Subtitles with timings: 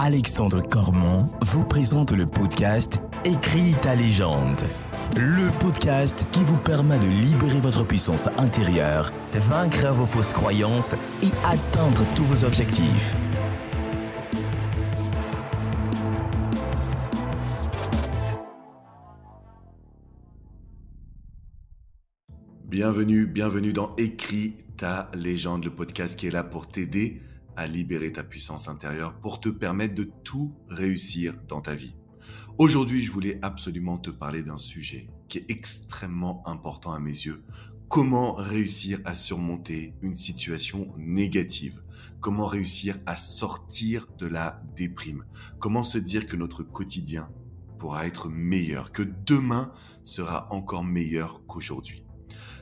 [0.00, 4.62] Alexandre Cormon vous présente le podcast Écris ta légende.
[5.16, 11.32] Le podcast qui vous permet de libérer votre puissance intérieure, vaincre vos fausses croyances et
[11.44, 13.16] atteindre tous vos objectifs.
[22.66, 27.20] Bienvenue, bienvenue dans Écris ta légende, le podcast qui est là pour t'aider
[27.58, 31.96] à libérer ta puissance intérieure pour te permettre de tout réussir dans ta vie.
[32.56, 37.42] Aujourd'hui, je voulais absolument te parler d'un sujet qui est extrêmement important à mes yeux.
[37.88, 41.82] Comment réussir à surmonter une situation négative?
[42.20, 45.24] Comment réussir à sortir de la déprime?
[45.58, 47.28] Comment se dire que notre quotidien
[47.76, 49.72] pourra être meilleur, que demain
[50.04, 52.04] sera encore meilleur qu'aujourd'hui?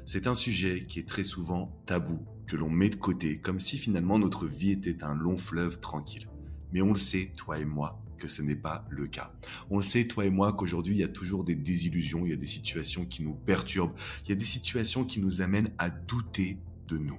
[0.06, 3.78] C'est un sujet qui est très souvent tabou que l'on met de côté, comme si
[3.78, 6.28] finalement notre vie était un long fleuve tranquille.
[6.72, 9.32] Mais on le sait, toi et moi, que ce n'est pas le cas.
[9.70, 12.34] On le sait, toi et moi, qu'aujourd'hui, il y a toujours des désillusions, il y
[12.34, 15.90] a des situations qui nous perturbent, il y a des situations qui nous amènent à
[15.90, 16.58] douter
[16.88, 17.18] de nous.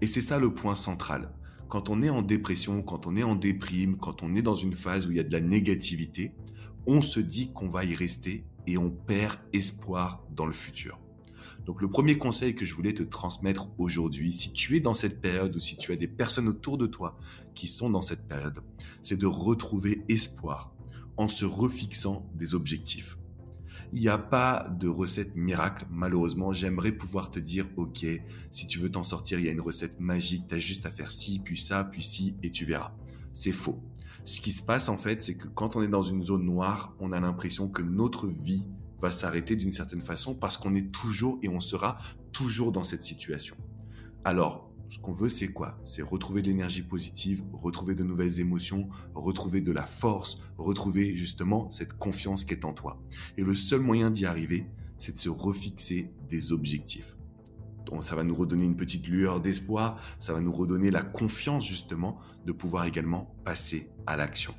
[0.00, 1.32] Et c'est ça le point central.
[1.68, 4.74] Quand on est en dépression, quand on est en déprime, quand on est dans une
[4.74, 6.32] phase où il y a de la négativité,
[6.86, 10.98] on se dit qu'on va y rester et on perd espoir dans le futur.
[11.66, 15.20] Donc le premier conseil que je voulais te transmettre aujourd'hui, si tu es dans cette
[15.20, 17.18] période ou si tu as des personnes autour de toi
[17.54, 18.60] qui sont dans cette période,
[19.02, 20.72] c'est de retrouver espoir
[21.16, 23.18] en se refixant des objectifs.
[23.92, 26.52] Il n'y a pas de recette miracle, malheureusement.
[26.52, 28.06] J'aimerais pouvoir te dire, OK,
[28.50, 30.90] si tu veux t'en sortir, il y a une recette magique, tu as juste à
[30.90, 32.92] faire ci, puis ça, puis ci, et tu verras.
[33.32, 33.82] C'est faux.
[34.24, 36.94] Ce qui se passe en fait, c'est que quand on est dans une zone noire,
[37.00, 38.66] on a l'impression que notre vie
[39.00, 41.98] va s'arrêter d'une certaine façon parce qu'on est toujours et on sera
[42.32, 43.56] toujours dans cette situation.
[44.24, 45.78] Alors, ce qu'on veut, c'est quoi?
[45.84, 51.70] C'est retrouver de l'énergie positive, retrouver de nouvelles émotions, retrouver de la force, retrouver justement
[51.70, 53.02] cette confiance qui est en toi.
[53.36, 57.16] Et le seul moyen d'y arriver, c'est de se refixer des objectifs.
[57.84, 61.66] Donc ça va nous redonner une petite lueur d'espoir, ça va nous redonner la confiance
[61.66, 64.54] justement de pouvoir également passer à l'action.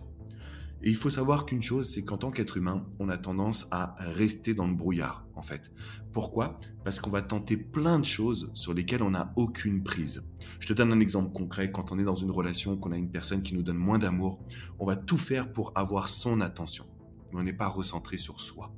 [0.82, 3.96] Et il faut savoir qu'une chose, c'est qu'en tant qu'être humain, on a tendance à
[4.00, 5.72] rester dans le brouillard, en fait.
[6.14, 6.58] Pourquoi?
[6.86, 10.24] Parce qu'on va tenter plein de choses sur lesquelles on n'a aucune prise.
[10.60, 11.72] Je te donne un exemple concret.
[11.72, 14.40] Quand on est dans une relation, qu'on a une personne qui nous donne moins d'amour,
[14.80, 16.86] on va tout faire pour avoir son attention.
[17.34, 18.74] Mais on n'est pas recentré sur soi.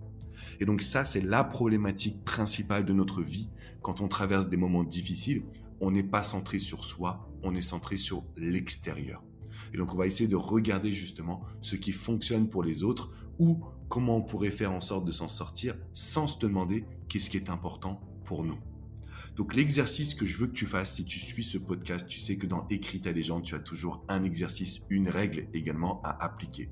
[0.60, 3.50] Et donc ça, c'est la problématique principale de notre vie.
[3.82, 5.44] Quand on traverse des moments difficiles,
[5.80, 9.24] on n'est pas centré sur soi, on est centré sur l'extérieur.
[9.74, 13.64] Et donc, on va essayer de regarder justement ce qui fonctionne pour les autres ou
[13.90, 17.50] comment on pourrait faire en sorte de s'en sortir sans se demander qu'est-ce qui est
[17.50, 18.60] important pour nous.
[19.36, 22.38] Donc l'exercice que je veux que tu fasses, si tu suis ce podcast, tu sais
[22.38, 26.70] que dans Écrit ta légende, tu as toujours un exercice, une règle également à appliquer.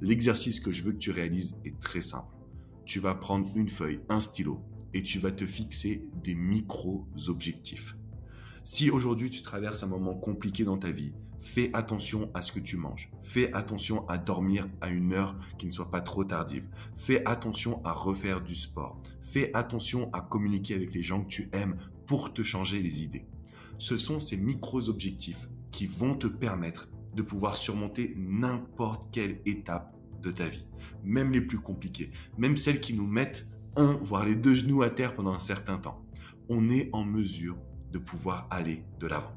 [0.00, 2.34] L'exercice que je veux que tu réalises est très simple.
[2.84, 4.60] Tu vas prendre une feuille, un stylo,
[4.94, 7.96] et tu vas te fixer des micro-objectifs.
[8.64, 12.60] Si aujourd'hui tu traverses un moment compliqué dans ta vie, Fais attention à ce que
[12.60, 13.10] tu manges.
[13.22, 16.68] Fais attention à dormir à une heure qui ne soit pas trop tardive.
[16.96, 19.02] Fais attention à refaire du sport.
[19.22, 21.76] Fais attention à communiquer avec les gens que tu aimes
[22.06, 23.26] pour te changer les idées.
[23.78, 30.30] Ce sont ces micros-objectifs qui vont te permettre de pouvoir surmonter n'importe quelle étape de
[30.30, 30.66] ta vie,
[31.02, 34.90] même les plus compliquées, même celles qui nous mettent un, voire les deux genoux à
[34.90, 36.04] terre pendant un certain temps.
[36.48, 37.56] On est en mesure
[37.90, 39.34] de pouvoir aller de l'avant.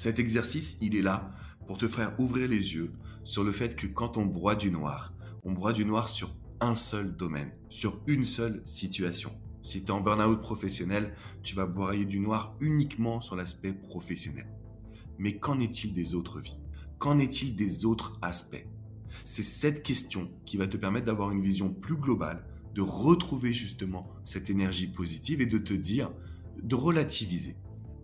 [0.00, 1.30] Cet exercice, il est là
[1.66, 2.90] pour te faire ouvrir les yeux
[3.22, 5.12] sur le fait que quand on broie du noir,
[5.44, 9.30] on broie du noir sur un seul domaine, sur une seule situation.
[9.62, 14.46] Si tu es en burn-out professionnel, tu vas broyer du noir uniquement sur l'aspect professionnel.
[15.18, 16.56] Mais qu'en est-il des autres vies?
[16.96, 18.66] Qu'en est-il des autres aspects?
[19.26, 24.08] C'est cette question qui va te permettre d'avoir une vision plus globale, de retrouver justement
[24.24, 26.10] cette énergie positive et de te dire,
[26.62, 27.54] de relativiser.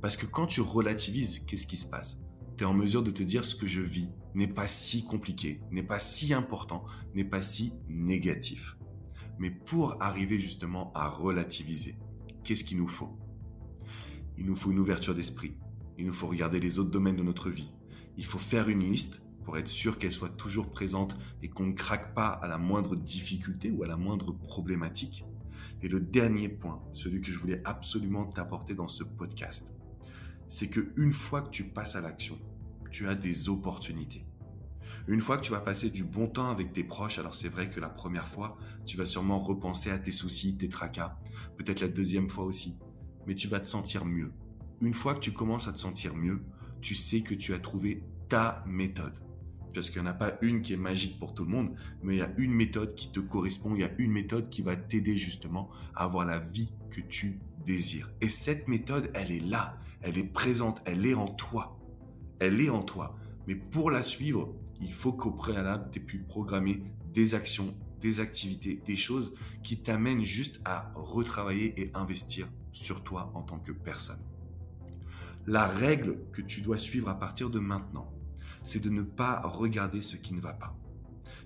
[0.06, 2.22] Parce que quand tu relativises, qu'est-ce qui se passe?
[2.56, 5.60] Tu es en mesure de te dire ce que je vis n'est pas si compliqué,
[5.72, 6.84] n'est pas si important,
[7.16, 8.76] n'est pas si négatif.
[9.41, 11.98] Mais pour arriver justement à relativiser,
[12.44, 13.18] qu'est-ce qu'il nous faut?
[14.38, 15.56] Il nous faut une ouverture d'esprit.
[15.98, 17.72] Il nous faut regarder les autres domaines de notre vie.
[18.16, 21.72] Il faut faire une liste pour être sûr qu'elle soit toujours présente et qu'on ne
[21.72, 25.24] craque pas à la moindre difficulté ou à la moindre problématique.
[25.82, 29.75] Et le dernier point, celui que je voulais absolument t'apporter dans ce podcast,
[30.48, 32.39] c'est que une fois que tu passes à l'action,
[32.91, 34.25] tu as des opportunités.
[35.09, 37.71] Une fois que tu vas passer du bon temps avec tes proches, alors c'est vrai
[37.71, 38.57] que la première fois,
[38.87, 41.19] tu vas sûrement repenser à tes soucis, tes tracas,
[41.57, 42.77] peut-être la deuxième fois aussi,
[43.27, 44.33] mais tu vas te sentir mieux.
[44.81, 46.43] Une fois que tu commences à te sentir mieux,
[46.81, 49.22] tu sais que tu as trouvé ta méthode.
[49.75, 52.15] parce qu'il n'y en a pas une qui est magique pour tout le monde, mais
[52.16, 54.75] il y a une méthode qui te correspond, il y a une méthode qui va
[54.75, 58.10] t'aider justement à avoir la vie que tu désires.
[58.22, 61.80] Et cette méthode, elle est là, elle est présente, elle est en toi.
[62.38, 63.16] Elle est en toi.
[63.48, 66.80] Mais pour la suivre, il faut qu'au préalable, tu aies pu programmer
[67.12, 73.32] des actions, des activités, des choses qui t'amènent juste à retravailler et investir sur toi
[73.34, 74.20] en tant que personne.
[75.44, 78.12] La règle que tu dois suivre à partir de maintenant,
[78.62, 80.76] c'est de ne pas regarder ce qui ne va pas.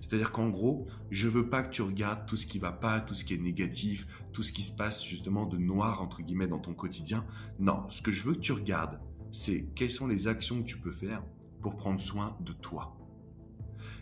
[0.01, 3.13] C'est-à-dire qu'en gros, je veux pas que tu regardes tout ce qui va pas, tout
[3.13, 6.59] ce qui est négatif, tout ce qui se passe justement de noir entre guillemets dans
[6.59, 7.25] ton quotidien.
[7.59, 8.99] Non, ce que je veux que tu regardes,
[9.31, 11.23] c'est quelles sont les actions que tu peux faire
[11.61, 12.97] pour prendre soin de toi.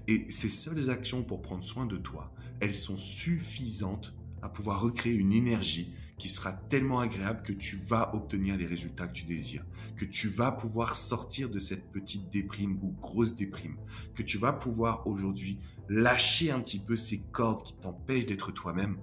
[0.08, 5.14] Et ces seules actions pour prendre soin de toi, elles sont suffisantes à pouvoir recréer
[5.14, 9.66] une énergie qui sera tellement agréable que tu vas obtenir les résultats que tu désires,
[9.96, 13.78] que tu vas pouvoir sortir de cette petite déprime ou grosse déprime,
[14.14, 18.98] que tu vas pouvoir aujourd'hui lâcher un petit peu ces cordes qui t'empêchent d'être toi-même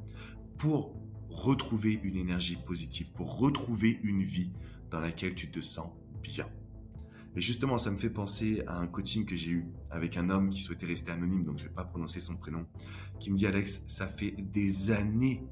[0.56, 0.96] pour
[1.28, 4.52] retrouver une énergie positive, pour retrouver une vie
[4.90, 5.90] dans laquelle tu te sens
[6.22, 6.48] bien.
[7.34, 10.48] Et justement, ça me fait penser à un coaching que j'ai eu avec un homme
[10.48, 12.64] qui souhaitait rester anonyme, donc je ne vais pas prononcer son prénom,
[13.18, 15.44] qui me dit Alex, ça fait des années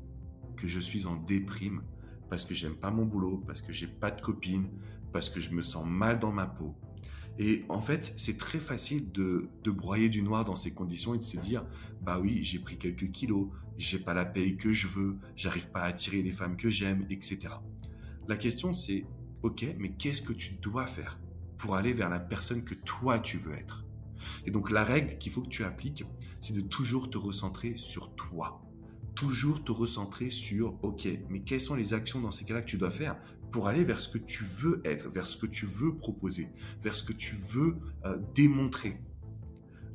[0.57, 1.83] que je suis en déprime
[2.31, 4.71] parce que j'aime pas mon boulot, parce que j'ai pas de copine,
[5.13, 6.75] parce que je me sens mal dans ma peau.
[7.39, 11.25] Et en fait, c'est très facile de, broyer du noir dans ces conditions et de
[11.25, 11.67] se dire,
[12.03, 15.81] bah oui, j'ai pris quelques kilos, j'ai pas la paye que je veux, j'arrive pas
[15.81, 17.41] à attirer les femmes que j'aime, etc.
[18.29, 19.05] La question c'est,
[19.43, 21.19] ok, mais qu'est-ce que tu dois faire
[21.59, 23.85] pour aller vers la personne que toi tu veux être?
[24.47, 26.05] Et donc la règle qu'il faut que tu appliques,
[26.41, 28.64] c'est de toujours te recentrer sur toi
[29.15, 32.79] toujours te recentrer sur, ok, mais quelles sont les actions dans ces cas-là que tu
[32.79, 33.17] dois faire
[33.51, 36.49] pour aller vers ce que tu veux être, vers ce que tu veux proposer,
[36.83, 39.01] vers ce que tu veux euh, démontrer.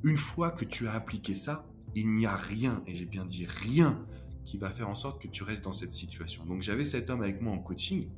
[0.04, 3.46] Une fois que tu as appliqué ça, il n'y a rien, et j'ai bien dit
[3.46, 4.06] rien,
[4.46, 6.46] qui va faire en sorte que tu restes dans cette situation.
[6.46, 8.10] Donc j'avais cet homme avec moi en coaching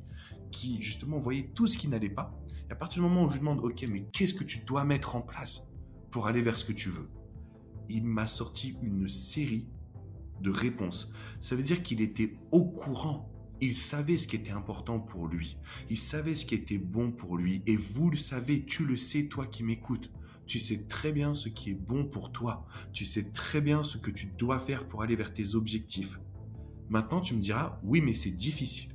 [0.50, 2.38] qui justement voyait tout ce qui n'allait pas.
[2.68, 4.84] Et à partir du moment où je lui demande, ok, mais qu'est-ce que tu dois
[4.84, 5.66] mettre en place
[6.10, 7.08] pour aller vers ce que tu veux?
[7.88, 9.66] Il m'a sorti une série
[10.42, 11.12] de réponse.
[11.40, 13.30] Ça veut dire qu'il était au courant.
[13.60, 15.56] Il savait ce qui était important pour lui.
[15.88, 17.62] Il savait ce qui était bon pour lui.
[17.66, 20.10] Et vous le savez, tu le sais, toi qui m'écoutes.
[20.46, 22.66] Tu sais très bien ce qui est bon pour toi.
[22.92, 26.18] Tu sais très bien ce que tu dois faire pour aller vers tes objectifs.
[26.90, 28.92] Maintenant, tu me diras, oui, mais c'est difficile.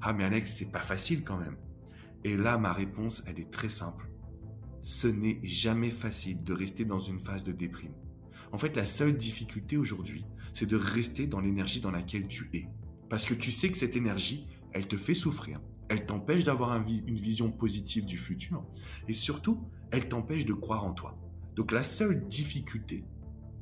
[0.00, 1.56] Ah, mais Alex, c'est pas facile quand même.
[2.24, 4.08] Et là, ma réponse, elle est très simple.
[4.82, 7.94] Ce n'est jamais facile de rester dans une phase de déprime.
[8.52, 12.68] En fait, la seule difficulté aujourd'hui, c'est de rester dans l'énergie dans laquelle tu es.
[13.08, 15.60] Parce que tu sais que cette énergie, elle te fait souffrir.
[15.88, 18.64] Elle t'empêche d'avoir une vision positive du futur.
[19.08, 21.18] Et surtout, elle t'empêche de croire en toi.
[21.56, 23.04] Donc la seule difficulté,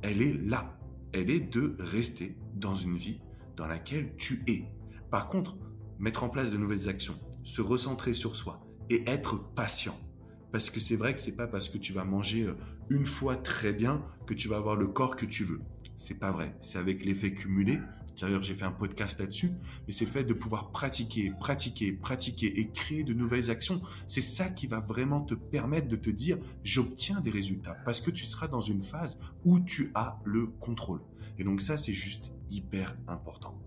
[0.03, 0.79] elle est là.
[1.13, 3.21] Elle est de rester dans une vie
[3.57, 4.67] dans laquelle tu es.
[5.11, 5.57] Par contre,
[5.99, 9.99] mettre en place de nouvelles actions, se recentrer sur soi et être patient.
[10.53, 12.55] Parce que c'est vrai que c'est pas parce que tu vas manger euh,
[12.89, 15.61] une fois très bien que tu vas avoir le corps que tu veux.
[15.99, 16.55] C'est pas vrai.
[16.61, 17.81] C'est avec l'effet cumulé.
[18.21, 19.51] D'ailleurs, j'ai fait un podcast là-dessus.
[19.85, 23.83] Mais c'est le fait de pouvoir pratiquer, pratiquer, pratiquer et créer de nouvelles actions.
[24.07, 27.77] C'est ça qui va vraiment te permettre de te dire, j'obtiens des résultats.
[27.85, 31.01] Parce que tu seras dans une phase où tu as le contrôle.
[31.37, 33.61] Et donc ça, c'est juste hyper important.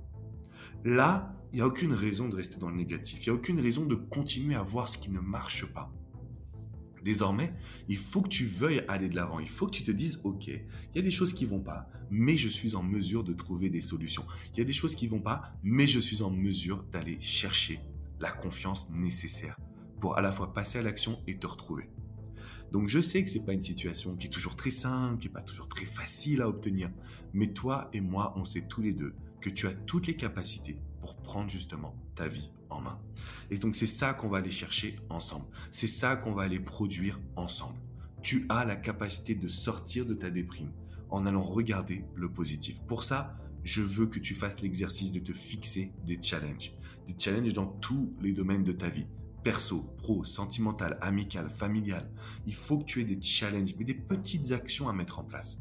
[0.86, 3.26] Là, il n'y a aucune raison de rester dans le négatif.
[3.26, 5.92] Il n'y a aucune raison de continuer à voir ce qui ne marche pas.
[7.04, 7.54] Désormais,
[7.88, 9.40] il faut que tu veuilles aller de l'avant.
[9.40, 10.62] Il faut que tu te dises, OK, il
[10.96, 13.82] y a des choses qui vont pas, mais je suis en mesure de trouver des
[13.82, 14.26] solutions.
[14.54, 17.80] Il y a des choses qui vont pas, mais je suis en mesure d'aller chercher
[18.20, 19.58] la confiance nécessaire
[20.00, 21.90] pour à la fois passer à l'action et te retrouver.
[22.72, 25.32] Donc je sais que c'est pas une situation qui est toujours très simple, qui est
[25.32, 26.90] pas toujours très facile à obtenir,
[27.34, 30.78] mais toi et moi, on sait tous les deux que tu as toutes les capacités
[31.02, 33.00] pour prendre justement ta vie main.
[33.50, 35.46] Et donc c'est ça qu'on va aller chercher ensemble.
[35.72, 37.80] C'est ça qu'on va aller produire ensemble.
[38.22, 40.72] Tu as la capacité de sortir de ta déprime
[41.10, 42.80] en allant regarder le positif.
[42.88, 46.74] Pour ça, je veux que tu fasses l'exercice de te fixer des challenges.
[47.08, 49.06] Des challenges dans tous les domaines de ta vie.
[49.44, 52.10] Perso, pro, sentimental, amical, familial.
[52.46, 55.60] Il faut que tu aies des challenges, mais des petites actions à mettre en place.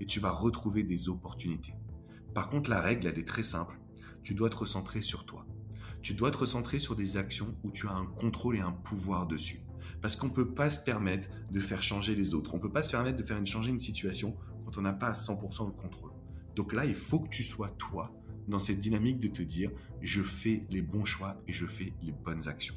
[0.00, 1.74] Et tu vas retrouver des opportunités.
[2.34, 3.78] Par contre, la règle, elle est très simple.
[4.22, 5.46] Tu dois te recentrer sur toi
[6.02, 9.26] tu dois te recentrer sur des actions où tu as un contrôle et un pouvoir
[9.26, 9.62] dessus.
[10.00, 12.54] Parce qu'on ne peut pas se permettre de faire changer les autres.
[12.54, 15.08] On ne peut pas se permettre de faire changer une situation quand on n'a pas
[15.08, 16.10] à 100% le contrôle.
[16.56, 18.12] Donc là, il faut que tu sois toi
[18.48, 22.12] dans cette dynamique de te dire je fais les bons choix et je fais les
[22.12, 22.74] bonnes actions.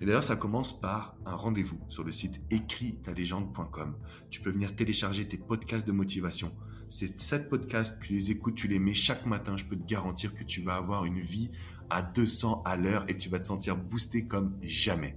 [0.00, 3.96] Et d'ailleurs, ça commence par un rendez-vous sur le site écritalégende.com.
[4.30, 6.54] Tu peux venir télécharger tes podcasts de motivation.
[6.88, 9.56] Ces sept podcasts, tu les écoutes, tu les mets chaque matin.
[9.56, 11.50] Je peux te garantir que tu vas avoir une vie
[11.90, 15.16] à 200 à l'heure et tu vas te sentir boosté comme jamais.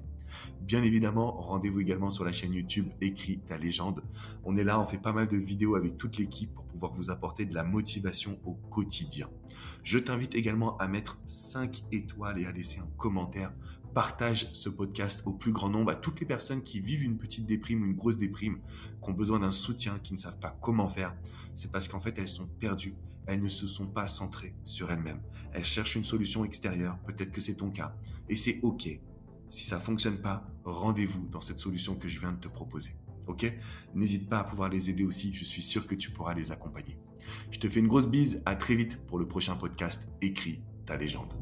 [0.61, 4.03] Bien évidemment, rendez-vous également sur la chaîne YouTube Écris ta légende.
[4.43, 7.09] On est là, on fait pas mal de vidéos avec toute l'équipe pour pouvoir vous
[7.09, 9.29] apporter de la motivation au quotidien.
[9.83, 13.53] Je t'invite également à mettre 5 étoiles et à laisser un commentaire.
[13.93, 17.45] Partage ce podcast au plus grand nombre à toutes les personnes qui vivent une petite
[17.45, 18.59] déprime ou une grosse déprime,
[19.01, 21.15] qui ont besoin d'un soutien, qui ne savent pas comment faire.
[21.55, 22.95] C'est parce qu'en fait, elles sont perdues.
[23.27, 25.21] Elles ne se sont pas centrées sur elles-mêmes.
[25.53, 26.97] Elles cherchent une solution extérieure.
[27.05, 27.95] Peut-être que c'est ton cas.
[28.29, 28.89] Et c'est OK.
[29.47, 32.95] Si ça fonctionne pas, rendez-vous dans cette solution que je viens de te proposer.
[33.27, 33.51] Ok?
[33.93, 36.97] N'hésite pas à pouvoir les aider aussi, je suis sûr que tu pourras les accompagner.
[37.51, 40.97] Je te fais une grosse bise, à très vite pour le prochain podcast Écris ta
[40.97, 41.33] légende.